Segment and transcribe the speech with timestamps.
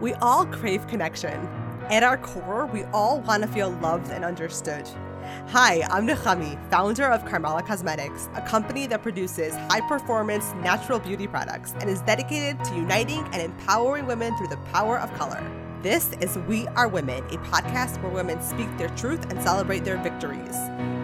[0.00, 1.48] We all crave connection.
[1.90, 4.88] At our core, we all want to feel loved and understood.
[5.48, 11.26] Hi, I'm Nechami, founder of Karmela Cosmetics, a company that produces high performance natural beauty
[11.26, 15.42] products and is dedicated to uniting and empowering women through the power of color.
[15.84, 19.98] This is We Are Women, a podcast where women speak their truth and celebrate their
[19.98, 20.56] victories.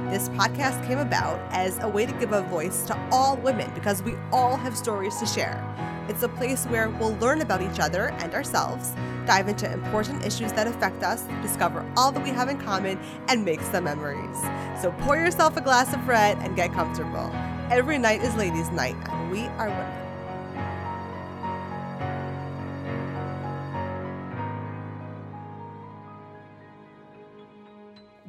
[0.08, 4.02] This podcast came about as a way to give a voice to all women because
[4.02, 5.62] we all have stories to share.
[6.08, 8.94] It's a place where we'll learn about each other and ourselves,
[9.26, 13.44] dive into important issues that affect us, discover all that we have in common, and
[13.44, 14.40] make some memories.
[14.80, 17.30] So pour yourself a glass of red and get comfortable.
[17.71, 20.00] Every night is ladies' night, and we are women.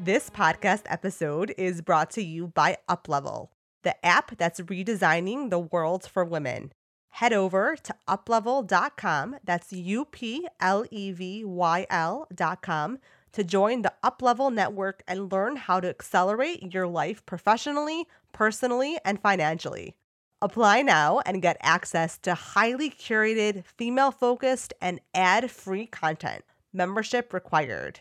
[0.03, 3.49] This podcast episode is brought to you by Uplevyl,
[3.83, 6.71] the app that's redesigning the world for women
[7.11, 9.35] head over to uplevyl.com.
[9.43, 12.99] That's U P L E V Y L.com
[13.33, 19.21] to join the Uplevyl network and learn how to accelerate your life professionally, personally, and
[19.21, 19.95] financially.
[20.41, 26.43] Apply now and get access to highly curated, female focused, and ad free content.
[26.73, 27.99] Membership required.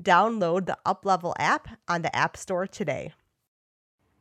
[0.00, 3.12] Download the Uplevyl app on the App Store today.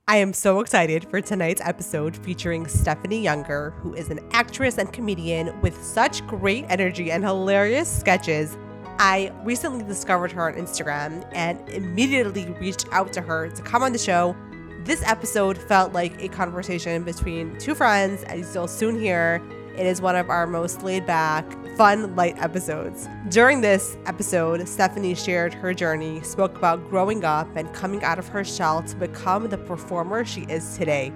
[0.08, 4.92] I am so excited for tonight's episode featuring Stefanie Yunger, who is an actress and
[4.92, 8.58] comedian with such great energy and hilarious sketches.
[9.00, 13.94] I recently discovered her on Instagram and immediately reached out to her to come on
[13.94, 14.36] the show.
[14.84, 19.42] This episode felt like a conversation between two friends, as you'll soon hear.
[19.78, 21.46] It is one of our most laid back,
[21.78, 23.08] fun, light episodes.
[23.30, 28.28] During this episode, Stephanie shared her journey, spoke about growing up and coming out of
[28.28, 31.14] her shell to become the performer she is today.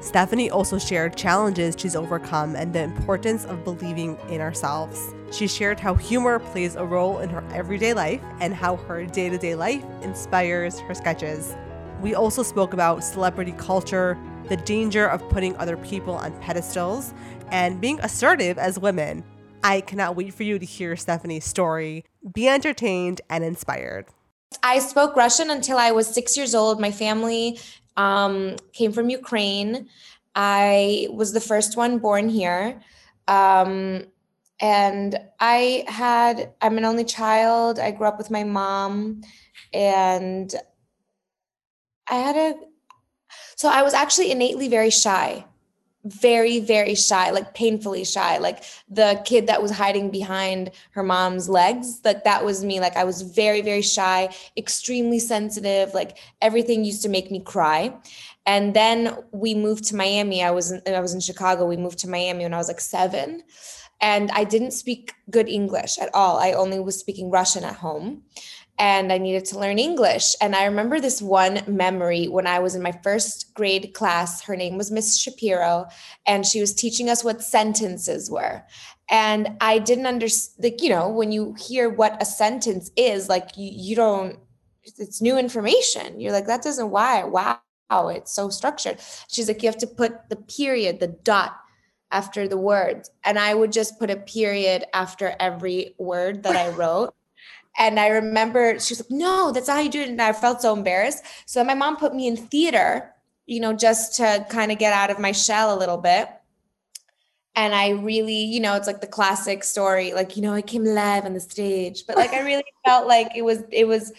[0.00, 5.14] Stephanie also shared challenges she's overcome and the importance of believing in ourselves.
[5.30, 9.30] She shared how humor plays a role in her everyday life and how her day
[9.30, 11.54] to day life inspires her sketches.
[12.00, 17.14] We also spoke about celebrity culture, the danger of putting other people on pedestals,
[17.50, 19.24] and being assertive as women.
[19.64, 22.04] I cannot wait for you to hear Stephanie's story.
[22.34, 24.06] Be entertained and inspired.
[24.62, 26.80] I spoke Russian until I was six years old.
[26.80, 27.58] My family
[27.96, 29.88] um, came from Ukraine.
[30.34, 32.80] I was the first one born here.
[33.28, 34.04] Um,
[34.60, 37.78] and I had, I'm an only child.
[37.78, 39.22] I grew up with my mom.
[39.72, 40.54] And
[42.08, 42.54] I had a,
[43.62, 45.44] so I was actually innately very shy.
[46.04, 48.38] Very very shy like painfully shy.
[48.38, 52.80] Like the kid that was hiding behind her mom's legs like that was me.
[52.80, 57.96] Like i was very very shy extremely sensitive like everything used to make me cry.
[58.46, 60.42] And then we moved to miami.
[60.42, 61.64] I was in, i was in chicago.
[61.64, 63.44] We moved to miami when i was like 7
[64.00, 66.36] and i didn't speak good english at all.
[66.38, 68.24] I only was speaking russian at home
[68.78, 70.34] and I needed to learn English.
[70.40, 74.42] And I remember this one memory when I was in my first grade class.
[74.42, 75.86] Her name was Miss Shapiro,
[76.26, 78.64] and she was teaching us what sentences were.
[79.10, 83.56] And I didn't understand, like, you know, when you hear what a sentence is, like,
[83.56, 84.38] you, you don't,
[84.84, 86.18] it's new information.
[86.18, 87.60] You're like, that doesn't why, wow,
[88.08, 88.98] it's so structured.
[89.28, 91.58] She's like, you have to put the period, the dot
[92.10, 93.10] after the words.
[93.24, 97.14] And I would just put a period after every word that I wrote.
[97.78, 100.08] And I remember she was like, no, that's not how you do it.
[100.08, 101.24] And I felt so embarrassed.
[101.46, 103.14] So my mom put me in theater,
[103.46, 106.28] you know, just to kind of get out of my shell a little bit.
[107.54, 110.84] And I really, you know, it's like the classic story, like, you know, I came
[110.84, 114.12] live on the stage, but like I really felt like it was, it was,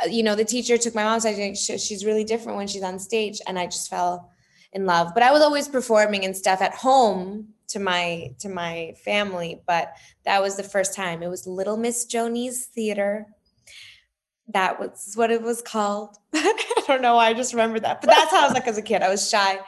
[0.00, 1.56] uh, you know, the teacher took my mom's side.
[1.56, 3.40] She's really different when she's on stage.
[3.46, 4.30] And I just fell
[4.72, 5.14] in love.
[5.14, 9.94] But I was always performing and stuff at home to my to my family but
[10.24, 11.22] that was the first time.
[11.22, 13.26] It was little miss joni's theater.
[14.48, 16.16] That was what it was called.
[16.34, 18.78] I don't know why i just remember that but that's how i was like as
[18.78, 19.02] a kid.
[19.02, 19.58] I was shy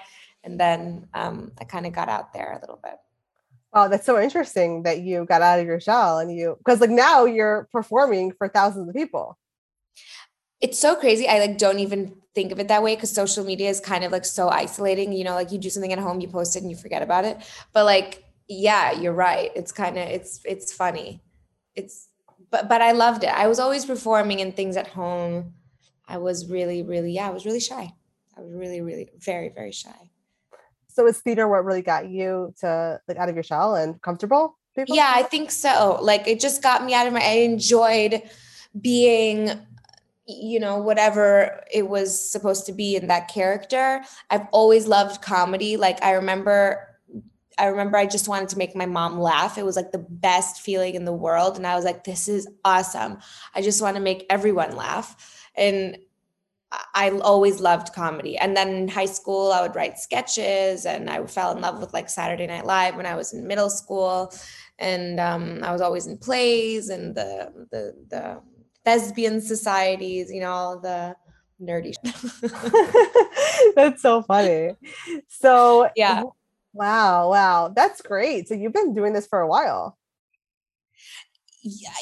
[0.45, 2.97] and then um, i kind of got out there a little bit.
[3.73, 6.91] Wow that's so interesting that you got out of your shell and you because like
[6.91, 9.37] now you're performing for thousands of people
[10.61, 11.29] it's so crazy.
[11.29, 14.13] I like don't even think of it that way because social media is kind of
[14.13, 15.13] like so isolating.
[15.13, 17.25] You know, like you do something at home, you post it and you forget about
[17.25, 17.39] it.
[17.73, 19.51] But like, yeah, you're right.
[19.55, 21.23] It's kind of it's it's funny.
[21.75, 22.09] It's
[22.51, 23.31] but but I loved it.
[23.31, 25.55] I was always performing and things at home.
[26.09, 27.93] I was really, really, yeah, I was really shy.
[28.37, 30.11] I was really, really very, very shy.
[30.89, 34.59] So is theater what really got you to like out of your shell and comfortable?
[34.75, 34.97] People?
[34.97, 35.99] Yeah, I think so.
[36.01, 38.23] Like it just got me out of my I enjoyed
[38.81, 39.61] being
[40.29, 45.77] you know whatever it was supposed to be in that character i've always loved comedy
[45.77, 46.85] like i remember
[47.59, 49.59] I remember I just wanted to make my mom laugh.
[49.59, 51.57] It was like the best feeling in the world.
[51.57, 53.19] And I was like, this is awesome.
[53.55, 55.49] I just want to make everyone laugh.
[55.57, 55.99] And
[56.95, 58.37] I always loved comedy.
[58.37, 61.93] And then in high school, I would write sketches and I fell in love with
[61.93, 64.33] like Saturday Night Live when I was in middle school.
[64.79, 68.41] And um, I was always in plays and the, the, the
[68.89, 71.15] thespian societies, you know, all the
[71.61, 71.95] nerdy
[73.75, 74.73] That's so funny.
[75.29, 76.23] So, yeah.
[76.73, 77.69] Wow, wow.
[77.75, 78.49] That's great.
[78.49, 79.99] So you've been doing this for a while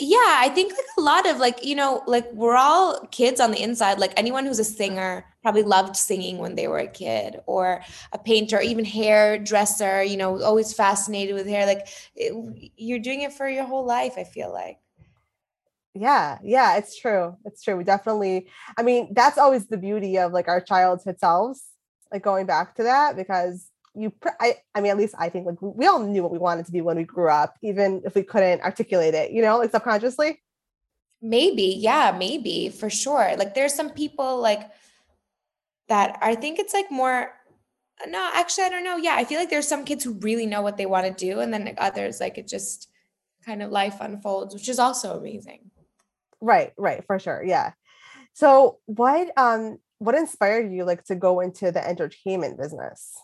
[0.00, 3.50] yeah i think like a lot of like you know like we're all kids on
[3.50, 7.40] the inside like anyone who's a singer probably loved singing when they were a kid
[7.46, 12.98] or a painter or even hairdresser you know always fascinated with hair like it, you're
[12.98, 14.78] doing it for your whole life i feel like
[15.96, 18.46] yeah yeah it's true it's true we definitely
[18.76, 21.62] i mean that's always the beauty of like our childhood selves
[22.12, 25.60] like going back to that because you I, I mean at least i think like
[25.60, 28.22] we all knew what we wanted to be when we grew up even if we
[28.22, 30.42] couldn't articulate it you know like subconsciously.
[31.22, 34.70] Maybe yeah maybe for sure like there's some people like
[35.88, 37.32] that i think it's like more
[38.06, 40.60] no actually i don't know yeah i feel like there's some kids who really know
[40.60, 42.90] what they want to do and then like others like it just
[43.44, 45.70] kind of life unfolds which is also amazing
[46.40, 47.72] right right for sure yeah
[48.32, 53.14] so what um what inspired you like to go into the entertainment business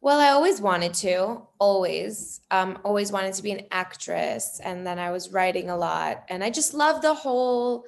[0.00, 4.60] well, I always wanted to, always, um, always wanted to be an actress.
[4.62, 6.24] And then I was writing a lot.
[6.28, 7.86] And I just love the whole,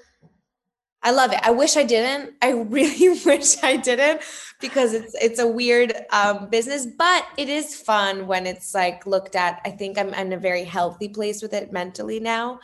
[1.03, 1.39] I love it.
[1.45, 2.35] I wish I didn't.
[2.43, 4.23] I really wish I didn't
[4.61, 9.37] because it's it's a weird um, business, but it is fun when it's like looked
[9.37, 9.61] at.
[9.65, 12.59] I think I'm in a very healthy place with it mentally now.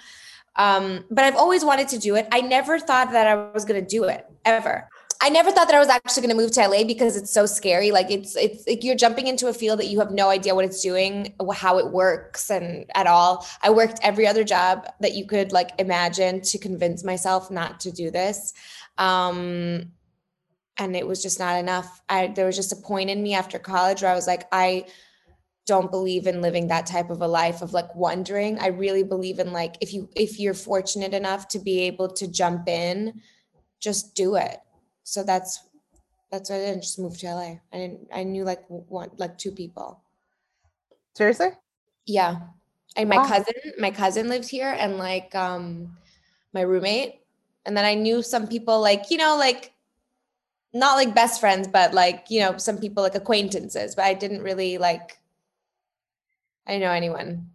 [0.56, 2.28] Um, but I've always wanted to do it.
[2.30, 4.88] I never thought that I was going to do it ever.
[5.20, 7.46] I never thought that I was actually going to move to LA because it's so
[7.46, 7.90] scary.
[7.90, 10.64] Like it's it's like you're jumping into a field that you have no idea what
[10.66, 13.46] it's doing, how it works, and at all.
[13.62, 17.90] I worked every other job that you could like imagine to convince myself not to
[17.90, 18.52] do this,
[18.98, 19.92] um,
[20.76, 22.02] and it was just not enough.
[22.08, 24.84] I there was just a point in me after college where I was like, I
[25.66, 28.58] don't believe in living that type of a life of like wondering.
[28.58, 32.28] I really believe in like if you if you're fortunate enough to be able to
[32.28, 33.20] jump in,
[33.80, 34.60] just do it
[35.04, 35.62] so that's
[36.32, 37.58] that's why I didn't just move to LA.
[37.72, 38.08] I didn't.
[38.12, 40.00] I knew like one, like two people.
[41.14, 41.50] Seriously?
[42.06, 42.40] Yeah,
[42.96, 43.28] and my wow.
[43.28, 45.96] cousin, my cousin lives here, and like um,
[46.52, 47.20] my roommate,
[47.64, 49.72] and then I knew some people, like you know, like
[50.72, 53.94] not like best friends, but like you know, some people like acquaintances.
[53.94, 55.18] But I didn't really like.
[56.66, 57.50] I didn't know anyone.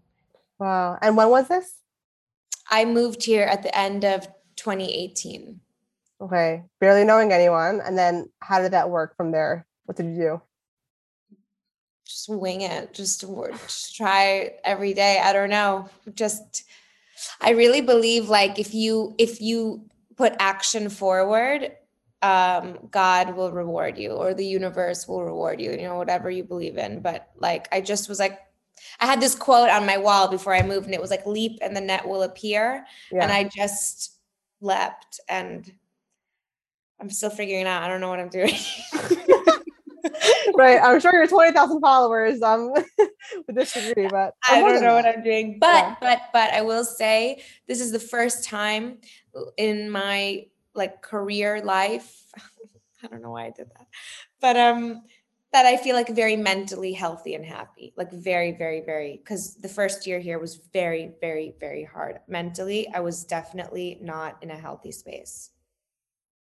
[0.60, 0.98] Wow!
[1.02, 1.76] And when was this?
[2.70, 4.28] I moved here at the end of
[4.58, 5.60] 2018.
[6.22, 6.64] Okay.
[6.80, 7.82] Barely knowing anyone.
[7.82, 9.66] And then how did that work from there?
[9.86, 10.42] What did you do?
[12.06, 12.94] Just wing it.
[12.94, 15.20] Just, just try every day.
[15.24, 15.90] I don't know.
[16.14, 16.64] Just
[17.42, 19.86] I really believe like if you if you
[20.16, 21.72] put action forward,
[22.22, 26.44] um, God will reward you or the universe will reward you, you know, whatever you
[26.44, 27.02] believe in.
[27.02, 28.40] But like I just was like
[29.00, 31.60] I had this quote on my wall before I moved, and it was like leap
[31.62, 32.86] and the net will appear.
[33.12, 33.24] Yeah.
[33.24, 34.18] And I just
[34.62, 35.72] leapt and
[37.00, 37.84] I'm still figuring out.
[37.84, 38.54] I don't know what I'm doing.
[40.56, 40.80] right.
[40.82, 42.72] I'm sure you're 20,000 followers um
[43.48, 45.60] with this degree, but I don't know what I'm doing.
[45.60, 45.96] But yeah.
[46.02, 48.98] but but I will say this is the first time
[49.58, 52.24] in my like career life.
[53.04, 53.88] I don't know why I did that.
[54.42, 55.04] But um
[55.52, 57.94] that I feel like very mentally healthy and happy.
[57.98, 62.20] Like very, very, very because the first year here was very, very, very hard.
[62.28, 65.52] Mentally, I was definitely not in a healthy space.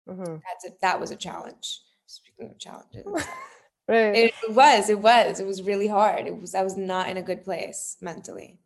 [0.10, 0.24] Mm-hmm.
[0.36, 1.82] That's a, that was a challenge.
[2.08, 3.06] Speaking of challenges,
[3.88, 4.16] right.
[4.16, 4.90] it, it was.
[4.90, 5.40] It was.
[5.40, 6.26] It was really hard.
[6.26, 6.56] It was.
[6.56, 8.60] I was not in a good place mentally.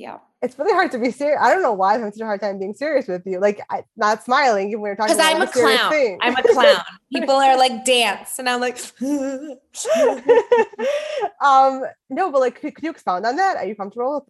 [0.00, 1.38] Yeah, it's really hard to be serious.
[1.42, 3.38] I don't know why I'm having such a hard time being serious with you.
[3.38, 5.14] Like, I, not smiling when we're talking.
[5.14, 5.92] Because I'm a clown.
[5.92, 6.16] Thing.
[6.22, 6.82] I'm a clown.
[7.12, 8.78] People are like dance, and I'm like.
[11.42, 11.84] um.
[12.08, 13.58] No, but like, could, could you expound on that?
[13.58, 14.26] Are you comfortable?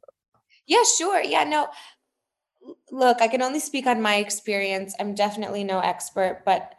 [0.66, 1.22] Yeah, sure.
[1.22, 1.68] Yeah, no
[2.90, 4.94] look, I can only speak on my experience.
[4.98, 6.74] I'm definitely no expert, but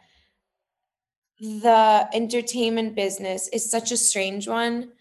[1.40, 4.92] the entertainment business is such a strange one.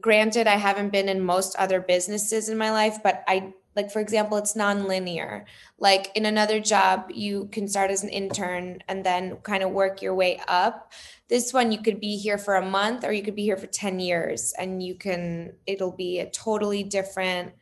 [0.00, 4.00] Granted, I haven't been in most other businesses in my life, but I like for
[4.00, 5.46] example, it's non-linear.
[5.78, 10.00] Like in another job, you can start as an intern and then kind of work
[10.00, 10.92] your way up.
[11.28, 13.66] This one you could be here for a month or you could be here for
[13.66, 17.52] 10 years and you can it'll be a totally different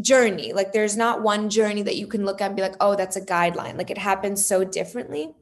[0.00, 0.52] journey.
[0.52, 3.16] Like there's not one journey that you can look at and be like, oh, that's
[3.16, 3.76] a guideline.
[3.76, 5.34] Like it happens so differently.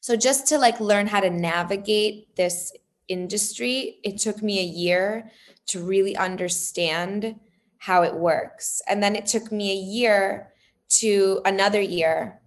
[0.00, 2.72] So just to like learn how to navigate this
[3.10, 5.30] industry, it took me a year
[5.66, 7.38] to really understand
[7.78, 8.80] how it works.
[8.88, 10.52] And then it took me a year
[11.00, 12.40] to another year,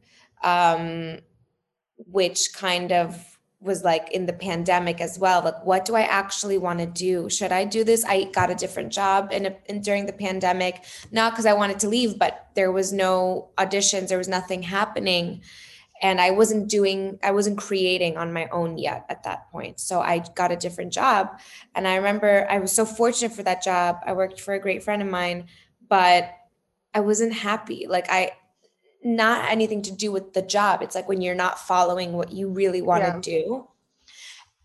[0.44, 1.20] um,
[1.98, 6.58] which kind of was like in the pandemic as well like what do i actually
[6.58, 7.30] want to do?
[7.30, 8.04] Should i do this?
[8.04, 10.84] I got a different job in, a, in during the pandemic.
[11.12, 14.10] Not because i wanted to leave but there was no auditions.
[14.10, 15.44] There was nothing happening
[16.02, 20.02] and i wasn't doing i wasn't creating on my own yet at that point so
[20.02, 21.40] i got a different job
[21.76, 24.84] and i remember i was so fortunate for that job i worked for a great
[24.84, 25.46] friend of mine
[25.88, 26.34] but
[26.94, 28.32] i wasn't happy like i
[29.04, 30.82] not anything to do with the job.
[30.82, 33.14] It's like when you're not following what you really want yeah.
[33.14, 33.68] to do.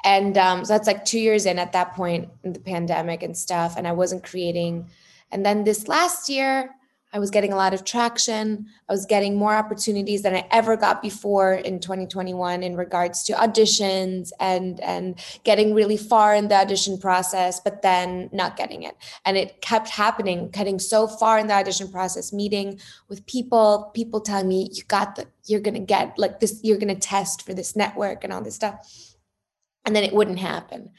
[0.04, 3.37] And um, so that's like two years in at that point in the pandemic and
[3.37, 3.76] stuff.
[3.76, 4.88] And I wasn't creating.
[5.32, 6.75] And then this last year,
[7.12, 8.66] I was getting a lot of traction.
[8.88, 13.32] I was getting more opportunities than I ever got before in 2021 in regards to
[13.32, 18.94] auditions and and getting really far in the audition process, but then not getting it.
[19.24, 24.20] And it kept happening, getting so far in the audition process, meeting with people, people
[24.20, 27.74] telling me, you got the, you're gonna get like this, you're gonna test for this
[27.74, 29.14] network and all this stuff.
[29.86, 30.90] And then it wouldn't happen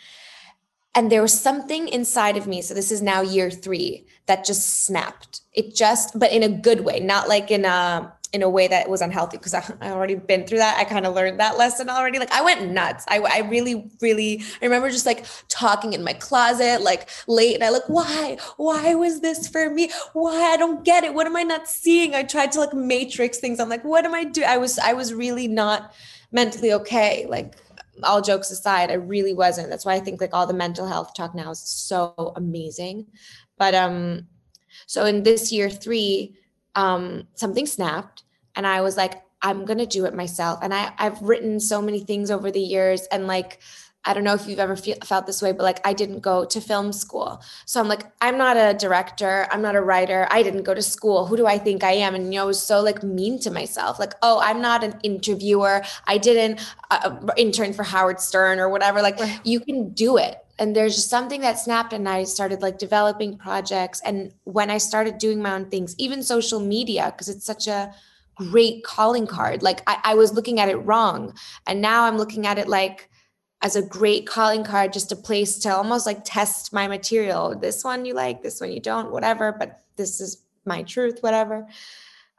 [0.96, 4.86] and there was something inside of me so this is now year 3 that just
[4.86, 5.42] snapped.
[5.54, 8.88] It just but in a good way not like in a in a way that
[8.88, 10.78] was unhealthy because I, I already been through that.
[10.78, 12.20] I kind of learned that lesson already.
[12.20, 13.06] Like i went nuts.
[13.08, 17.64] I, I really really i remember just like talking in my closet like late and
[17.64, 18.38] i like why?
[18.58, 19.90] Why was this for me?
[20.14, 20.54] Why?
[20.54, 21.14] I don't get it.
[21.14, 22.14] What am i not seeing?
[22.14, 23.60] I tried to like matrix things.
[23.60, 25.94] I'm like what am i doing i was i was really not
[26.32, 27.56] mentally okay like
[28.04, 29.70] all jokes aside, I really wasn't.
[29.70, 33.08] That's why I think like all the mental health talk now is so amazing.
[33.58, 34.28] But um,
[34.88, 36.36] so in this year three,
[36.76, 38.24] um, something snapped,
[38.56, 40.60] and I was like, I'm gonna do it myself.
[40.62, 43.60] And I I've written so many things over the years, and like
[44.06, 46.46] I don't know if you've ever feel, felt this way, but like I didn't go
[46.46, 47.42] to film school.
[47.66, 49.46] So I'm like, I'm not a director.
[49.52, 50.28] I'm not a writer.
[50.32, 51.26] I didn't go to school.
[51.26, 52.16] Who do I think I am?
[52.16, 54.00] And, you know, I was so like mean to myself.
[54.00, 55.84] Like, oh, I'm not an interviewer.
[56.08, 59.02] I didn't uh, uh intern for Howard Stern or whatever.
[59.02, 60.38] Like, you can do it.
[60.60, 64.02] And there's just something that snapped, and I started like developing projects.
[64.04, 67.94] And when I started doing my own things, even social media, because it's such a
[68.36, 71.34] great calling card, like I, I was looking at it wrong.
[71.66, 73.10] And now I'm looking at it like,
[73.62, 77.56] as a great calling card, just a place to almost like test my material.
[77.56, 81.68] This one you like, this one you don't, whatever, but this is my truth, whatever.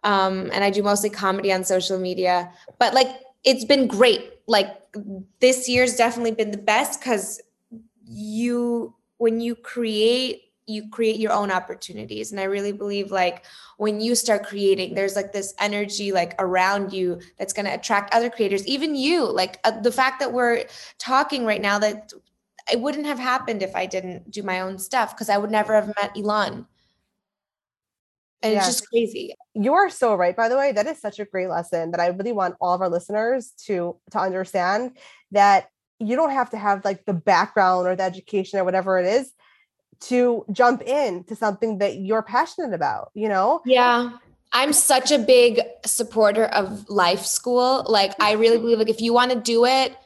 [0.03, 3.09] Um, and I do mostly comedy on social media, but like
[3.45, 4.33] it's been great.
[4.47, 4.79] Like
[5.41, 7.41] this year's definitely been the best because
[8.07, 12.31] you, when you create you create your own opportunities.
[12.31, 13.45] And i really believe like
[13.77, 18.15] when you start creating there's like this energy like around you that's going to attract
[18.15, 19.31] other creators even you.
[19.31, 20.65] Like uh, the fact that we're
[20.99, 22.13] talking right now that
[22.71, 25.75] it wouldn't have happened if i didn't do my own stuff because i would never
[25.75, 26.67] have met elon.
[28.43, 29.35] And it's just crazy.
[29.53, 30.73] You are so right by the way.
[30.73, 33.97] That is such a great lesson that i really want all of our listeners to
[34.13, 34.97] to understand
[35.33, 35.69] that
[36.01, 39.33] you don't have to have like the background or the education or whatever it is
[40.01, 43.61] to jump in to something that you're passionate about, you know?
[43.65, 44.13] Yeah.
[44.53, 47.85] I'm such a big supporter of life school.
[47.89, 49.97] Like I really believe like if you want to do it,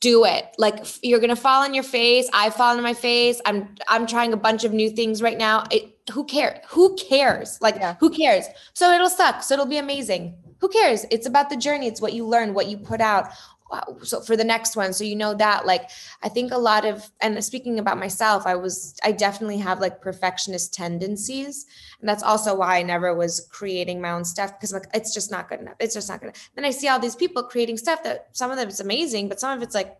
[0.00, 0.46] do it.
[0.58, 2.28] Like you're gonna fall on your face.
[2.34, 3.40] I fall on my face.
[3.46, 5.64] I'm I'm trying a bunch of new things right now.
[5.70, 6.58] It, who cares?
[6.68, 7.58] Who cares?
[7.60, 7.96] Like yeah.
[8.00, 8.46] who cares?
[8.74, 9.42] So it'll suck.
[9.42, 10.34] So it'll be amazing.
[10.60, 11.06] Who cares?
[11.10, 11.86] It's about the journey.
[11.86, 13.28] It's what you learn, what you put out
[13.70, 14.92] Uh, so for the next one.
[14.92, 15.90] So you know that like
[16.22, 20.02] i think a lot of and speaking about myself i was i definitely have like
[20.02, 21.66] perfectionist tendencies.
[22.00, 25.30] And that's also why i never was creating my own stuff because like it's just
[25.30, 25.76] not good enough.
[25.80, 26.50] It's just not good enough.
[26.54, 29.40] then i see all these people creating stuff that some of them is amazing but
[29.40, 29.96] some of it's like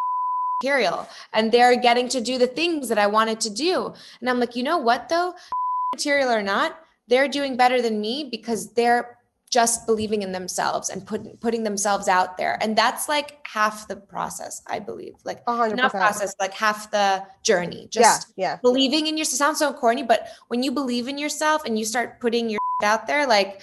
[0.62, 1.08] material.
[1.32, 3.94] And they're getting to do the things that i wanted to do.
[4.20, 5.34] And i'm like you know what though?
[5.94, 6.78] Material or not
[7.08, 9.17] they're doing better than me because they're
[9.48, 12.58] just believing in themselves and put, putting themselves out there.
[12.60, 15.14] And that's like half the process, I believe.
[15.24, 15.76] Like 100%.
[15.76, 17.88] not process, like half the journey.
[17.90, 18.58] Just yeah, yeah.
[18.62, 19.38] believing in yourself.
[19.38, 23.06] Sounds so corny, but when you believe in yourself and you start putting your out
[23.06, 23.62] there, like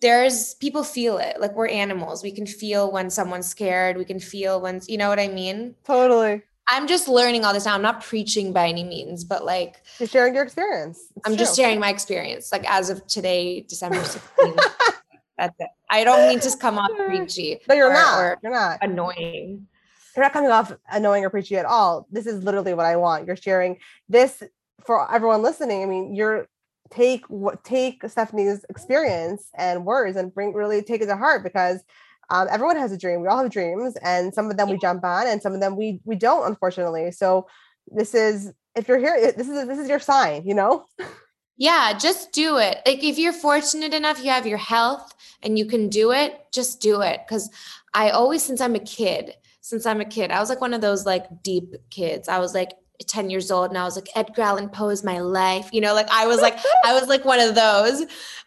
[0.00, 1.40] there's people feel it.
[1.40, 2.22] Like we're animals.
[2.22, 3.96] We can feel when someone's scared.
[3.96, 5.74] We can feel when you know what I mean?
[5.84, 6.42] Totally.
[6.68, 7.74] I'm just learning all this now.
[7.74, 10.98] I'm not preaching by any means, but like just sharing your experience.
[11.16, 11.38] It's I'm true.
[11.38, 12.50] just sharing my experience.
[12.52, 14.60] Like as of today, December 16th.
[15.36, 15.68] that's it.
[15.90, 17.60] I don't mean to come off preachy.
[17.68, 18.18] No, you're or, not.
[18.18, 19.66] Or you're not annoying.
[20.16, 22.06] You're not coming off annoying or preachy at all.
[22.10, 23.26] This is literally what I want.
[23.26, 23.78] You're sharing
[24.08, 24.42] this
[24.86, 25.82] for everyone listening.
[25.82, 26.48] I mean, you're
[26.90, 31.82] take what take Stephanie's experience and words and bring really take it to heart because
[32.30, 33.20] um, everyone has a dream.
[33.20, 35.76] We all have dreams, and some of them we jump on, and some of them
[35.76, 37.10] we we don't, unfortunately.
[37.12, 37.46] So
[37.88, 40.86] this is if you're here, this is this is your sign, you know.
[41.56, 42.80] Yeah, just do it.
[42.84, 46.80] Like if you're fortunate enough, you have your health and you can do it, just
[46.80, 47.20] do it.
[47.28, 47.48] Cause
[47.92, 50.80] I always, since I'm a kid, since I'm a kid, I was like one of
[50.80, 52.28] those like deep kids.
[52.28, 52.72] I was like
[53.06, 55.68] 10 years old and I was like, Edgar Allan Poe is my life.
[55.72, 58.04] You know, like I was like, I was like one of those.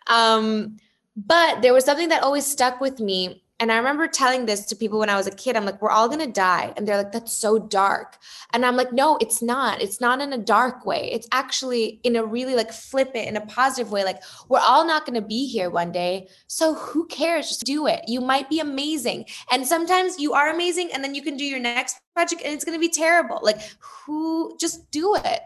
[0.08, 0.78] Um,
[1.16, 4.76] but there was something that always stuck with me and I remember telling this to
[4.76, 5.56] people when I was a kid.
[5.56, 6.74] I'm like, we're all going to die.
[6.78, 8.18] And they're like, that's so dark.
[8.54, 9.82] And I'm like, no, it's not.
[9.82, 11.10] It's not in a dark way.
[11.12, 14.04] It's actually in a really like flip it in a positive way.
[14.04, 16.28] Like, we're all not going to be here one day.
[16.46, 17.48] So who cares?
[17.50, 18.04] Just do it.
[18.08, 19.26] You might be amazing.
[19.52, 20.92] And sometimes you are amazing.
[20.94, 23.40] And then you can do your next project and it's going to be terrible.
[23.42, 25.42] Like, who just do it?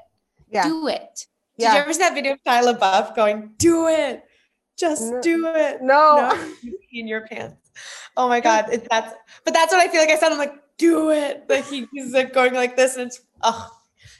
[0.50, 0.63] Yeah.
[0.63, 1.27] Do it.
[1.58, 1.75] Did yeah.
[1.75, 4.24] you ever see that video of Shia LaBeouf going, do it?
[4.77, 5.22] Just no.
[5.22, 5.82] do it.
[5.82, 6.34] No.
[6.34, 6.72] no.
[6.91, 7.71] in your pants.
[8.18, 8.66] Oh my God.
[8.72, 9.14] It, that's,
[9.46, 10.32] but that's what I feel like I said.
[10.32, 11.46] I'm like, do it.
[11.48, 13.70] Like he, he's like going like this and it's, oh,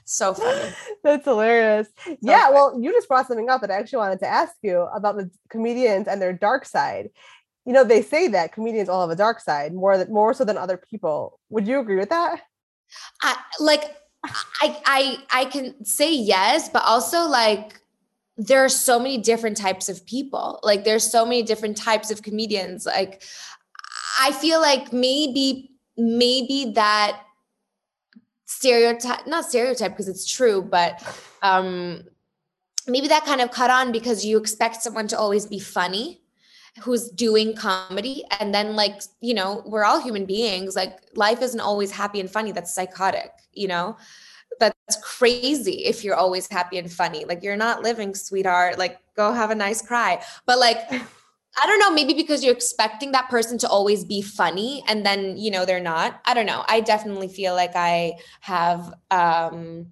[0.06, 0.74] so funny.
[1.04, 1.88] That's hilarious.
[2.06, 2.44] So yeah.
[2.44, 2.56] Funny.
[2.56, 5.30] Well, you just brought something up that I actually wanted to ask you about the
[5.50, 7.10] comedians and their dark side.
[7.66, 10.44] You know, they say that comedians all have a dark side more than more so
[10.44, 11.40] than other people.
[11.50, 12.42] Would you agree with that?
[13.22, 17.81] I like I I I can say yes, but also like
[18.48, 20.60] there are so many different types of people.
[20.64, 22.88] Like there's so many different types of comedians.
[22.88, 23.22] Like
[24.20, 27.22] I feel like maybe maybe that
[28.46, 31.02] stereotype not stereotype because it's true, but
[31.44, 32.04] um
[32.88, 36.22] maybe that kind of cut on because you expect someone to always be funny
[36.82, 41.60] who's doing comedy and then like you know we're all human beings like life isn't
[41.60, 43.96] always happy and funny that's psychotic you know
[44.62, 47.26] that's crazy if you're always happy and funny.
[47.26, 48.78] Like you're not living, sweetheart.
[48.78, 50.24] Like go have a nice cry.
[50.46, 54.86] But like I don't know, maybe because you're expecting that person to always be funny
[54.88, 56.22] and then, you know, they're not.
[56.24, 56.64] I don't know.
[56.70, 59.88] I definitely feel like I have um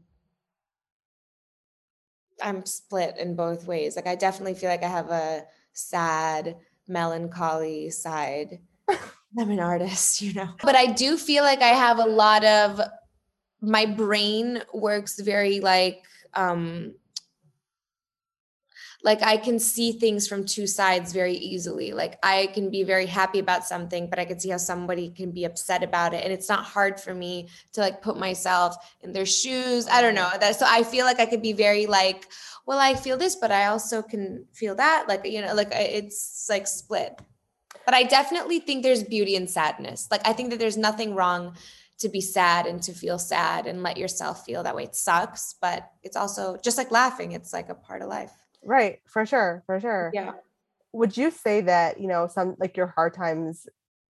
[2.42, 3.96] I'm split in both ways.
[3.96, 6.56] Like I definitely feel like I have a sad,
[6.88, 8.60] melancholy side.
[8.90, 10.50] I'm an artist, you know.
[10.64, 12.82] But I do feel like I have a lot of
[13.62, 16.94] my brain works very like um
[19.02, 21.94] like I can see things from two sides very easily.
[21.94, 25.32] Like I can be very happy about something, but I can see how somebody can
[25.32, 26.24] be upset about it.
[26.24, 29.88] And it's not hard for me to like put myself in their shoes.
[29.88, 30.30] I don't know.
[30.40, 32.26] That so I feel like I could be very like,
[32.66, 35.06] well, I feel this, but I also can feel that.
[35.08, 37.20] Like, you know, like it's like split.
[37.86, 40.10] But I definitely think there's beauty in sadness.
[40.12, 41.56] Like I think that there's nothing wrong
[42.00, 44.84] to be sad and to feel sad and let yourself feel that way.
[44.84, 48.32] It sucks, but it's also just like laughing, it's like a part of life.
[48.64, 50.12] Right, for sure, for sure.
[50.14, 50.32] Yeah.
[50.94, 53.68] Would you say that, you know, some like your hard times,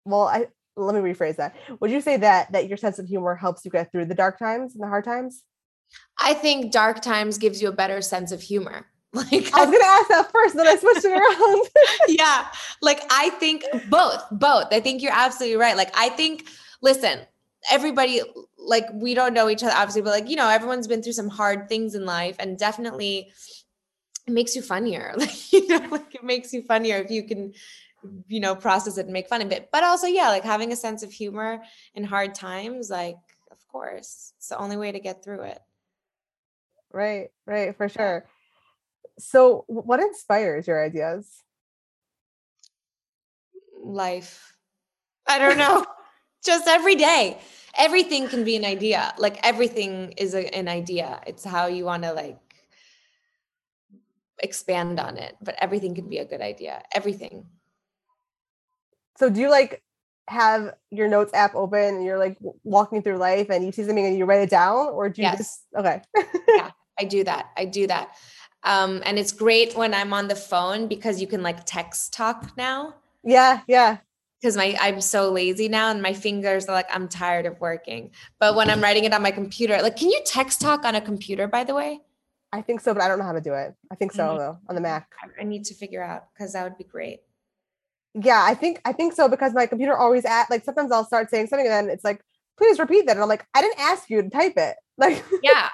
[0.05, 1.55] well, I let me rephrase that.
[1.81, 4.39] Would you say that that your sense of humor helps you get through the dark
[4.39, 5.45] times and the hard times?
[6.19, 8.87] I think dark times gives you a better sense of humor.
[9.15, 11.69] Like I was gonna ask that first, then I switched it around.
[12.09, 12.47] yeah.
[12.81, 14.69] Like I think both, both.
[14.73, 15.77] I think you're absolutely right.
[15.77, 16.47] Like I think,
[16.81, 17.21] listen,
[17.71, 18.21] everybody
[18.59, 21.29] like we don't know each other obviously but like you know everyone's been through some
[21.29, 23.31] hard things in life and definitely
[24.27, 25.15] it makes you funnier.
[25.19, 27.53] Like you know like it makes you funnier if you can
[28.29, 29.69] you know process it and make fun of it.
[29.73, 31.63] But also yeah like having a sense of humor
[31.95, 33.17] in hard times like
[33.51, 35.61] of course it's the only way to get through it.
[36.93, 38.27] Right right for sure.
[39.19, 41.43] So what inspires your ideas?
[43.83, 44.57] Life.
[45.27, 45.85] I don't know
[46.45, 47.39] just every day.
[47.77, 49.15] Everything can be an idea.
[49.19, 51.21] Like everything is a, an idea.
[51.27, 52.39] It's how you want to like
[54.43, 56.83] expand on it but everything can be a good idea.
[56.95, 57.47] Everything.
[59.17, 59.83] So do you like
[60.29, 64.07] have your notes app open and you're like walking through life and you see something
[64.07, 65.39] and you write it down or do you yes.
[65.39, 66.03] just okay.
[66.49, 67.51] Yeah i do that.
[67.57, 68.17] I do that.
[68.65, 72.57] Um and it's great when i'm on the phone because you can like text talk
[72.57, 72.95] now.
[73.25, 73.99] Yeah yeah
[74.43, 78.11] because my I'm so lazy now and my fingers are like I'm tired of working.
[78.41, 81.01] But when I'm writing it on my computer, like can you text talk on a
[81.01, 82.01] computer by the way?
[82.53, 83.75] I think so, but I don't know how to do it.
[83.91, 84.39] I think so mm-hmm.
[84.39, 85.09] though on the Mac.
[85.41, 87.21] I need to figure out because that would be great.
[88.15, 91.31] Yeah, I think I think so because my computer always at like sometimes I'll start
[91.31, 92.21] saying something and then it's like,
[92.59, 93.13] please repeat that.
[93.13, 94.77] And I'm like, I didn't ask you to type it.
[94.99, 95.71] Like Yeah.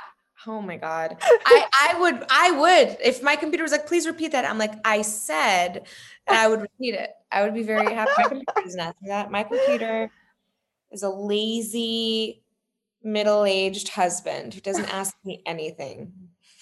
[0.46, 1.16] Oh my God.
[1.20, 4.44] I, I would, I would, if my computer was like, please repeat that.
[4.44, 5.87] I'm like, I said,
[6.29, 7.11] and I would repeat it.
[7.31, 8.11] I would be very happy.
[8.19, 9.31] My computer doesn't ask for that.
[9.31, 10.11] My computer
[10.91, 12.43] is a lazy,
[13.03, 16.12] middle-aged husband who doesn't ask me anything.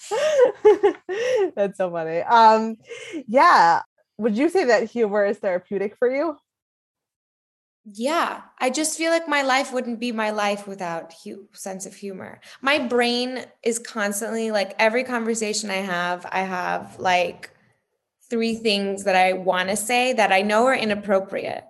[1.55, 2.21] That's so funny.
[2.21, 2.77] Um,
[3.27, 3.81] yeah.
[4.17, 6.37] Would you say that humor is therapeutic for you?
[7.93, 11.95] yeah i just feel like my life wouldn't be my life without hu- sense of
[11.95, 17.51] humor my brain is constantly like every conversation i have i have like
[18.29, 21.63] three things that i want to say that i know are inappropriate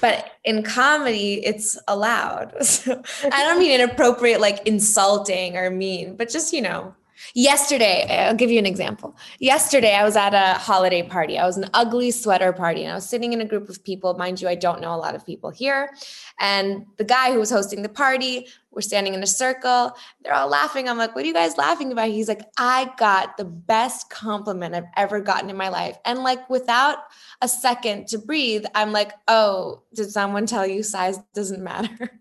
[0.00, 2.54] but in comedy it's allowed.
[2.62, 6.94] So i don't mean inappropriate like insulting or mean but just you know
[7.34, 9.16] Yesterday, I'll give you an example.
[9.38, 11.38] Yesterday, I was at a holiday party.
[11.38, 14.14] I was an ugly sweater party, and I was sitting in a group of people.
[14.14, 15.94] Mind you, I don't know a lot of people here.
[16.40, 19.92] And the guy who was hosting the party, we're standing in a circle.
[20.22, 20.88] They're all laughing.
[20.88, 22.08] I'm like, What are you guys laughing about?
[22.08, 25.96] He's like, I got the best compliment I've ever gotten in my life.
[26.04, 26.98] And like, without
[27.42, 32.10] a second to breathe, I'm like, Oh, did someone tell you size doesn't matter?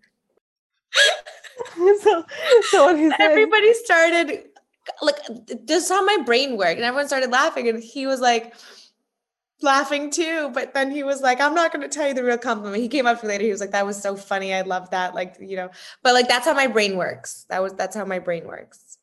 [2.02, 2.26] so,
[2.70, 4.44] so everybody started
[5.02, 5.20] like
[5.66, 8.54] this is how my brain worked and everyone started laughing and he was like
[9.62, 12.38] laughing too but then he was like i'm not going to tell you the real
[12.38, 12.82] compliment.
[12.82, 15.16] He came up to later he was like that was so funny i love that
[15.16, 15.70] like you know
[16.04, 17.46] but like that's how my brain works.
[17.50, 18.98] That was that's how my brain works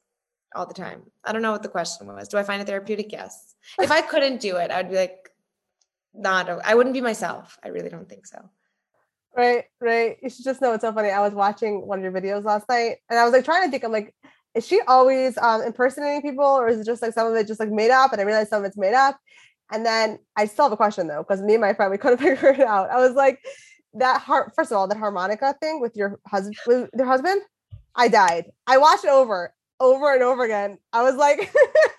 [0.55, 1.03] all the time.
[1.25, 2.29] I don't know what the question was.
[2.29, 3.11] Do i find it therapeutic?
[3.11, 3.55] Yes.
[3.81, 5.31] If i couldn't do it i'd be like
[6.15, 7.59] not i wouldn't be myself.
[7.65, 8.49] I really don't think so.
[9.37, 10.19] Right right.
[10.23, 11.11] You should just know it's so funny.
[11.11, 13.71] I was watching one of your videos last night and i was like trying to
[13.73, 14.15] think i'm like
[14.55, 17.61] is she always um, impersonating people or is it just like some of it just
[17.61, 19.19] like made up and i realized some of it's made up?
[19.73, 22.19] And then i still have a question though because me and my friend we couldn't
[22.27, 22.91] figure it out.
[22.91, 23.41] I was like
[23.95, 27.43] that heart first of all that harmonica thing with your husband with your husband?
[27.95, 28.47] I died.
[28.67, 30.79] I watched it over over and over again.
[30.93, 31.53] I was like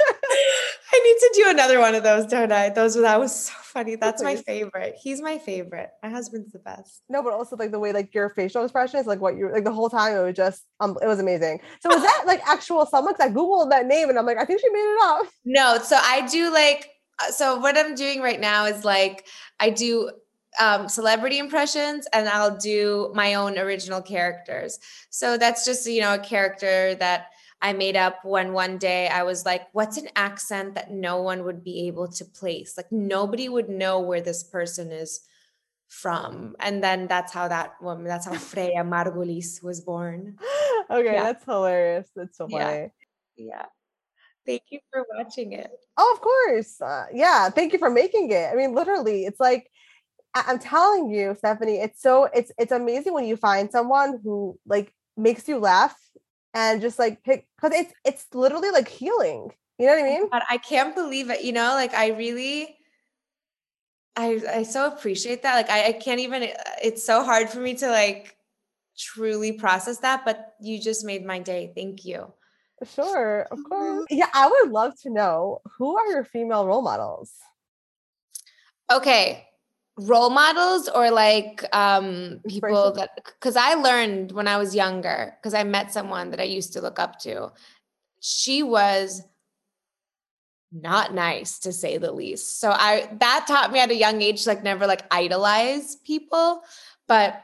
[1.16, 2.70] need to do another one of those, don't I?
[2.70, 3.96] Those that was so funny.
[3.96, 4.96] That's my favorite.
[5.02, 5.90] He's my favorite.
[6.04, 7.02] My husband's the best.
[7.10, 9.64] No, but also like the way like your facial expression is like what you like
[9.64, 11.62] the whole time it was just um it was amazing.
[11.82, 13.14] So was that like actual someone?
[13.14, 15.28] Cause I googled that name and I'm like I think she made it up.
[15.46, 19.26] No, so I do like uh, so what I'm doing right now is like
[19.60, 20.12] I do
[20.60, 24.80] um, celebrity impressions and I'll do my own original characters.
[25.10, 27.28] So that's just you know a character that
[27.62, 31.44] I made up when one day I was like, what's an accent that no one
[31.46, 32.76] would be able to place?
[32.78, 35.22] Like nobody would know where this person is
[35.88, 36.56] from.
[36.60, 40.38] And then that's how that woman, that's how Freya Margulis was born.
[40.88, 41.24] Okay, yeah.
[41.24, 42.08] that's hilarious.
[42.16, 42.92] That's so funny.
[43.38, 43.48] Yeah.
[43.48, 43.66] yeah.
[44.46, 45.72] Thank you for watching it.
[45.98, 46.80] Oh, of course.
[46.80, 47.50] Uh, yeah.
[47.50, 48.52] Thank you for making it.
[48.52, 49.68] I mean, literally, it's like,
[50.36, 54.94] I'm telling you, Stephanie, it's so it's it's amazing when you find someone who like
[55.18, 55.96] makes you laugh
[56.56, 59.52] and just like pick because it's it's literally like healing.
[59.78, 60.30] You know what I oh mean?
[60.32, 61.44] But I can't believe it.
[61.44, 62.78] You know, like I really
[64.16, 65.56] I I so appreciate that.
[65.56, 66.48] Like I, I can't even uh,
[66.84, 68.38] it's so hard for me to like
[68.98, 71.72] truly process that, but you just made my day.
[71.76, 72.34] Thank you.
[72.84, 74.06] Sure, of course.
[74.10, 77.34] Yeah, I would love to know who are your female role models?
[78.92, 79.48] Okay
[79.98, 85.54] role models or like um people that because i learned when i was younger because
[85.54, 87.52] i met someone that i used to look up to.
[88.20, 89.22] She was
[90.72, 92.60] not nice to say the least.
[92.60, 96.62] So i that taught me at a young age like never like idolize people.
[97.08, 97.42] But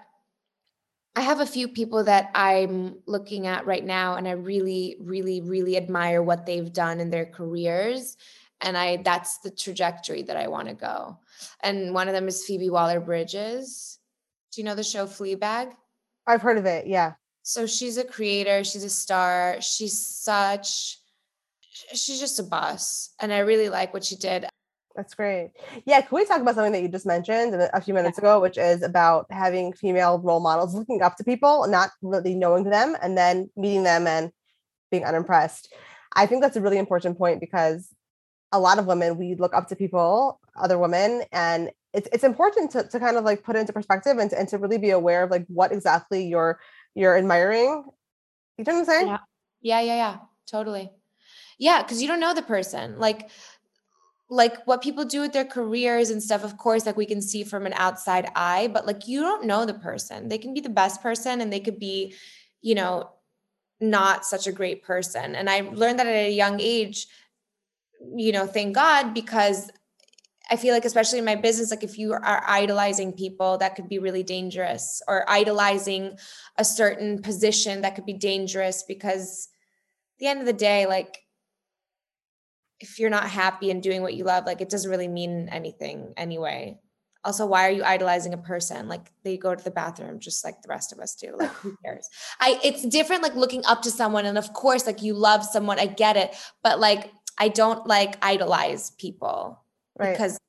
[1.16, 5.42] i have a few people that i'm looking at right now and i really really
[5.42, 8.18] really admire what they've done in their careers
[8.62, 11.18] and i that's the trajectory that i want to go
[11.64, 14.00] and one of them is Phoebe Waller Bridges.
[14.52, 15.74] Do you know the show Fleabag?
[16.28, 16.88] I've heard of it.
[16.88, 17.14] Yeah.
[17.44, 19.58] So she's a creator, she's a star.
[19.62, 20.98] She's such
[21.94, 24.46] she's just a boss and I really like what she did.
[24.96, 25.52] That's great.
[25.86, 28.58] Yeah, can we talk about something that you just mentioned a few minutes ago, which
[28.58, 33.18] is about having female role models looking up to people, not really knowing them, and
[33.18, 34.32] then meeting them and
[34.92, 35.74] being unimpressed.
[36.14, 37.88] I think that's a really important point because
[38.52, 42.72] a lot of women we look up to people other women and it's it's important
[42.72, 45.24] to, to kind of like put into perspective and to, and to really be aware
[45.24, 46.60] of like what exactly you're
[46.96, 47.86] you're admiring.
[48.58, 49.08] You know what i'm saying?
[49.08, 49.18] Yeah.
[49.62, 50.18] Yeah yeah, yeah.
[50.46, 50.92] totally.
[51.58, 52.98] Yeah because you don't know the person.
[53.00, 53.30] Like
[54.30, 57.44] like what people do with their careers and stuff of course like we can see
[57.44, 60.30] from an outside eye but like you don't know the person.
[60.30, 62.16] They can be the best person and they could be
[62.62, 63.10] you know
[63.82, 65.36] not such a great person.
[65.36, 67.08] And i learned that at a young age
[68.16, 69.70] you know, thank God, because
[70.50, 73.88] I feel like, especially in my business, like if you are idolizing people, that could
[73.88, 76.18] be really dangerous, or idolizing
[76.58, 79.48] a certain position that could be dangerous because
[80.16, 81.20] at the end of the day, like
[82.82, 86.14] if you're not happy and doing what you love, like it doesn't really mean anything
[86.18, 86.78] anyway.
[87.24, 88.88] Also, why are you idolizing a person?
[88.88, 91.36] Like they go to the bathroom just like the rest of us do.
[91.38, 92.10] Like who cares?
[92.40, 95.80] I it's different like looking up to someone and of course like you love someone,
[95.80, 99.62] I get it, but like I don't like idolize people
[99.98, 100.12] right.
[100.12, 100.40] because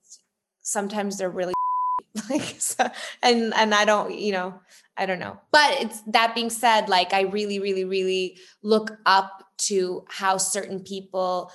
[0.63, 1.55] sometimes they're really
[2.31, 2.89] like so,
[3.23, 4.61] and and I don't, you know,
[4.97, 5.39] I don't know.
[5.51, 10.81] But it's that being said, like I really, really, really look up to how certain
[10.81, 11.51] people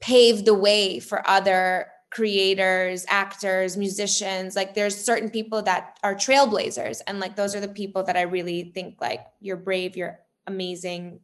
[0.00, 4.56] pave the way for other creators, actors, musicians.
[4.56, 7.00] Like there's certain people that are trailblazers.
[7.06, 11.20] And like those are the people that I really think like you're brave, you're amazing.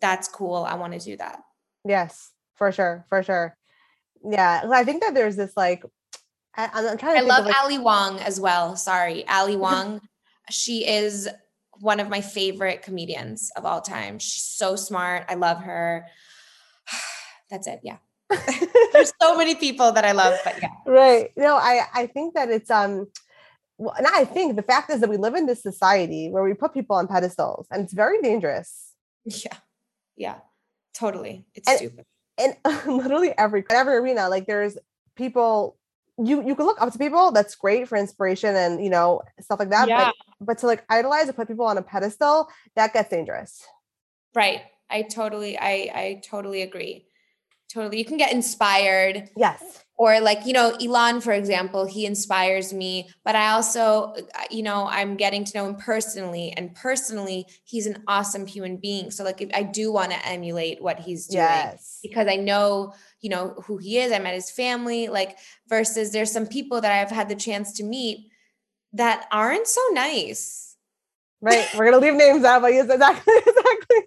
[0.00, 0.64] That's cool.
[0.64, 1.40] I want to do that.
[1.84, 3.06] Yes, for sure.
[3.08, 3.56] For sure.
[4.22, 4.68] Yeah.
[4.70, 5.82] I think that there's this like
[6.54, 8.76] I, am trying to I love like- Ali Wong as well.
[8.76, 9.26] Sorry.
[9.28, 10.02] Ali Wong.
[10.50, 11.26] she is
[11.80, 14.18] one of my favorite comedians of all time.
[14.18, 15.24] She's so smart.
[15.30, 16.04] I love her.
[17.50, 17.80] That's it.
[17.82, 17.96] Yeah.
[18.92, 20.68] There's so many people that I love, but yeah.
[20.86, 21.30] Right.
[21.36, 23.06] No, I I think that it's um
[23.78, 26.52] well, and I think the fact is that we live in this society where we
[26.52, 28.92] put people on pedestals and it's very dangerous.
[29.24, 29.56] Yeah.
[30.14, 30.38] Yeah.
[30.92, 31.46] Totally.
[31.54, 32.04] It's and, stupid.
[32.40, 34.78] And literally every every arena, like there's
[35.16, 35.76] people
[36.18, 39.58] you you can look up to people that's great for inspiration and you know stuff
[39.58, 40.10] like that yeah.
[40.38, 43.66] but but to like idolize and put people on a pedestal that gets dangerous.
[44.34, 44.62] Right.
[44.88, 47.06] I totally i i totally agree.
[47.72, 47.98] Totally.
[47.98, 49.30] You can get inspired.
[49.36, 54.42] Yes or like you know elon for example he inspires me but i also uh,
[54.50, 59.10] you know i'm getting to know him personally and personally he's an awesome human being.
[59.10, 61.98] So like i do want to emulate what he's doing yes.
[62.02, 65.36] because i know you know who he is i met his family like
[65.68, 68.30] versus there's some people that i've had the chance to meet
[68.94, 70.76] that aren't so nice.
[71.40, 71.68] Right.
[71.76, 73.98] We're gonna leave names out but yes exactly exactly.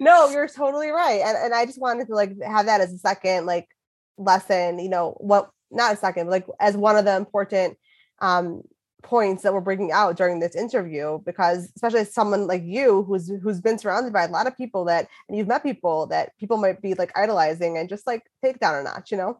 [0.00, 2.98] No you're totally right and, and i just wanted to like have that as a
[2.98, 3.68] second like
[4.16, 7.76] lesson you know what not a second like as one of the important
[8.20, 8.62] um
[9.04, 13.60] points that we're bringing out during this interview because especially someone like you who's who's
[13.60, 16.80] been surrounded by a lot of people that and you've met people that people might
[16.80, 19.38] be like idolizing and just like take down a notch you know?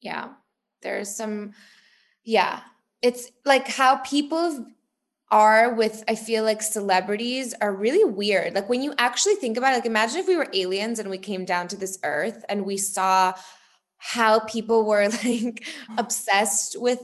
[0.00, 0.30] Yeah.
[0.80, 1.52] There's some
[2.24, 2.60] yeah.
[3.02, 4.66] It's like how people
[5.30, 8.54] are with i feel like celebrities are really weird.
[8.54, 11.18] Like when you actually think about it like imagine if we were aliens and we
[11.18, 13.34] came down to this earth and we saw
[14.02, 15.64] how people were like
[15.96, 17.00] obsessed with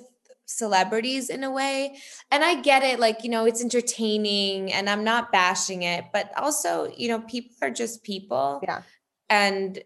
[0.46, 1.96] celebrities in a way.
[2.30, 6.32] And I get it, like, you know, it's entertaining and I'm not bashing it, but
[6.36, 8.60] also, you know, people are just people.
[8.62, 8.82] Yeah.
[9.30, 9.80] And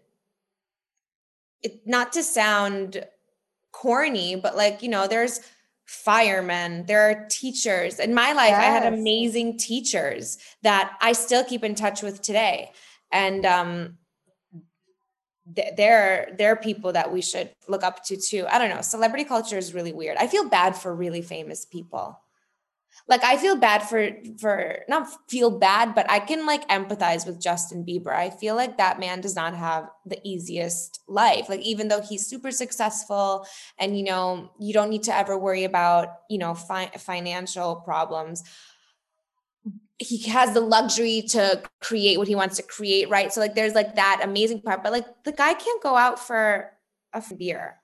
[1.61, 3.05] it not to sound
[3.71, 5.41] corny, but like, you know, there's
[5.85, 7.99] firemen, there are teachers.
[7.99, 8.59] In my life, yes.
[8.59, 12.71] I had amazing teachers that I still keep in touch with today.
[13.11, 13.97] And um
[15.45, 18.45] they're they're people that we should look up to too.
[18.49, 18.81] I don't know.
[18.81, 20.17] Celebrity culture is really weird.
[20.17, 22.19] I feel bad for really famous people.
[23.07, 27.41] Like I feel bad for for not feel bad, but I can like empathize with
[27.41, 28.13] Justin Bieber.
[28.13, 31.49] I feel like that man does not have the easiest life.
[31.49, 33.45] Like even though he's super successful
[33.77, 38.43] and you know, you don't need to ever worry about, you know, fi- financial problems
[40.03, 43.31] he has the luxury to create what he wants to create, right?
[43.31, 46.71] So like there's like that amazing part, but like the guy can't go out for
[47.13, 47.77] a beer.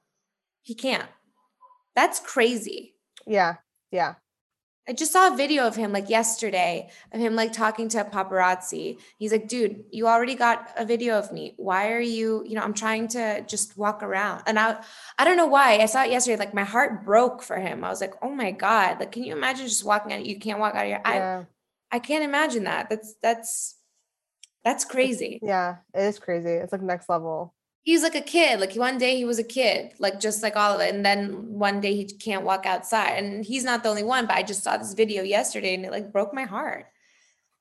[0.61, 1.07] He can't.
[1.95, 2.95] That's crazy.
[3.25, 3.55] Yeah.
[3.91, 4.15] Yeah.
[4.87, 8.05] I just saw a video of him like yesterday of him like talking to a
[8.05, 8.97] paparazzi.
[9.19, 11.53] He's like, dude, you already got a video of me.
[11.57, 14.43] Why are you, you know, I'm trying to just walk around.
[14.47, 14.83] And I
[15.19, 15.77] I don't know why.
[15.77, 16.37] I saw it yesterday.
[16.37, 17.83] Like my heart broke for him.
[17.83, 18.99] I was like, oh my God.
[18.99, 20.25] Like, can you imagine just walking out?
[20.25, 21.41] You can't walk out of your yeah.
[21.41, 21.45] I
[21.91, 22.89] I can't imagine that.
[22.89, 23.75] That's that's
[24.63, 25.39] that's crazy.
[25.41, 26.49] Yeah, it is crazy.
[26.49, 27.53] It's like next level.
[27.81, 28.59] He's like a kid.
[28.59, 30.93] Like one day he was a kid, like just like all of it.
[30.93, 33.23] And then one day he can't walk outside.
[33.23, 35.91] And he's not the only one, but I just saw this video yesterday and it
[35.91, 36.85] like broke my heart.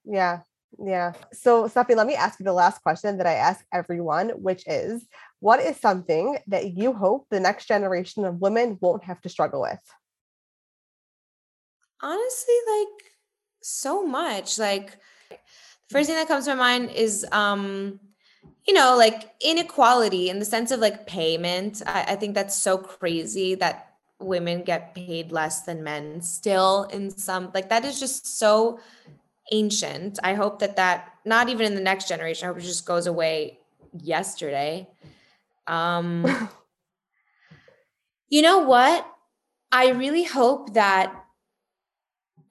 [0.04, 0.40] Yeah.
[0.78, 1.12] Yeah.
[1.32, 5.06] So, Steffi, let me ask you the last question that I ask everyone, which is
[5.40, 9.62] what is something that you hope the next generation of women won't have to struggle
[9.62, 9.80] with?
[12.02, 13.12] Honestly, like
[13.62, 14.58] so much.
[14.58, 14.98] Like
[15.30, 15.36] the
[15.90, 18.00] first thing that comes to my mind is um
[18.66, 21.82] you know like inequality in the sense of like payment.
[21.86, 27.10] I, I, think that's so crazy that women get paid less than men still in
[27.10, 28.80] some like that is just so
[29.52, 30.18] ancient.
[30.22, 33.06] I hope that that not even in the next generation i hope it just goes
[33.06, 33.58] away
[33.92, 34.88] yesterday.
[35.66, 36.26] Um
[38.28, 39.06] you know what?
[39.70, 41.24] I really hope that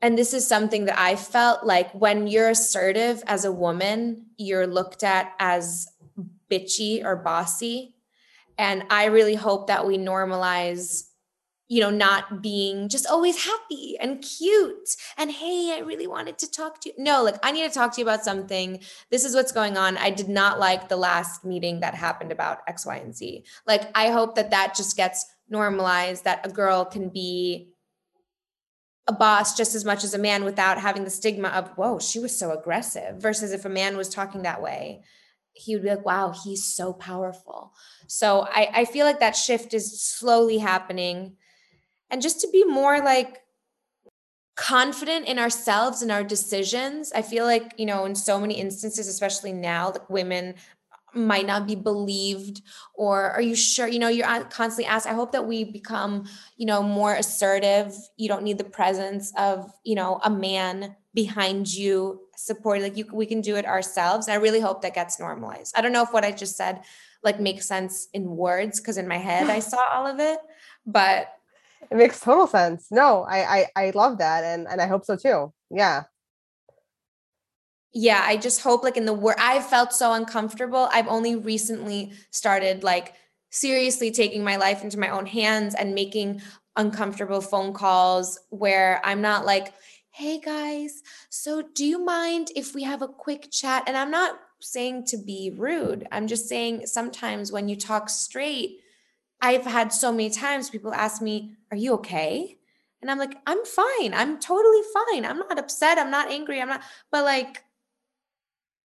[0.02, 4.68] and this is something that I felt like when you're assertive as a woman, you're
[4.68, 5.88] looked at as
[6.52, 7.96] bitchy or bossy.
[8.58, 11.04] And I really hope that we normalize,
[11.68, 16.52] you know, not being just always happy and cute and hey, I really wanted to
[16.52, 16.96] talk to you.
[16.98, 18.80] No, like I need to talk to you about something.
[19.12, 19.98] This is what's going on.
[19.98, 23.46] I did not like the last meeting that happened about X, Y, and Z.
[23.66, 27.74] Like I hope that that just gets normalized, that a girl can be
[29.08, 32.20] a boss just as much as a man without having the stigma of, whoa, she
[32.20, 35.02] was so aggressive, versus if a man was talking that way,
[35.54, 37.74] he would be like, wow, he's so powerful.
[38.08, 41.38] So I, I feel like that shift is slowly happening.
[42.10, 43.40] And just to be more like
[44.58, 47.14] confident in ourselves and our decisions.
[47.14, 50.56] I feel like, you know, in so many instances, especially now, like women
[51.18, 52.62] might not be believed
[52.94, 56.26] or are you sure you know you're constantly asked i hope that we become
[56.58, 57.94] you know more assertive.
[58.18, 63.06] You don't need the presence of you know a man behind you supporting like you
[63.14, 64.28] we can do it ourselves.
[64.28, 65.74] And i really hope that gets normalized.
[65.78, 66.82] I don't know if what i just said
[67.24, 70.40] like makes sense in words because in my head i saw all of it
[70.86, 71.34] but
[71.92, 72.88] it makes total sense.
[72.92, 75.54] No I, I i love that and and i hope so too.
[75.70, 76.04] Yeah
[77.94, 80.90] yeah i just hope like in the word i felt so uncomfortable.
[80.92, 83.14] I've only recently started like
[83.50, 86.42] seriously taking my life into my own hands and making
[86.76, 89.74] uncomfortable phone calls where i'm not like
[90.12, 93.84] hey guys so do you mind if we have a quick chat?
[93.86, 96.08] And i'm not saying to be rude.
[96.12, 98.80] I'm just saying sometimes when you talk straight
[99.40, 102.58] i've had so many times people ask me are you okay?
[103.02, 104.14] And i'm like i'm fine.
[104.16, 105.26] I'm totally fine.
[105.26, 106.00] I'm not upset.
[106.00, 106.60] I'm not angry.
[106.60, 107.64] I'm not but like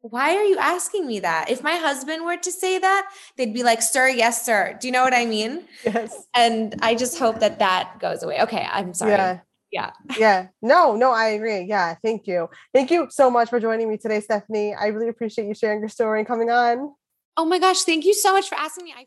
[0.02, 1.48] why are you asking me that?
[1.48, 4.76] If my husband were to say that, they'd be like, sir, yes, sir.
[4.80, 5.64] Do you know what I mean?
[5.84, 6.26] Yes.
[6.34, 8.40] And I just hope that that goes away.
[8.42, 8.66] Okay.
[8.70, 9.12] I'm sorry.
[9.12, 9.40] Yeah.
[9.70, 9.92] Yeah.
[10.18, 10.46] yeah.
[10.60, 11.62] No, no, I agree.
[11.62, 11.94] Yeah.
[12.04, 12.48] Thank you.
[12.74, 14.76] Thank you so much for joining me today, Stefanie.
[14.78, 16.92] I really appreciate you sharing your story and coming on.
[17.36, 17.82] Oh my gosh.
[17.82, 18.94] Thank you so much for asking me.
[18.96, 19.06] I-